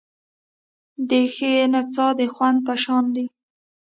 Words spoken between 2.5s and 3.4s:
په شان دی.